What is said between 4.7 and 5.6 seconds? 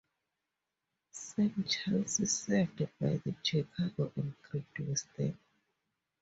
Western.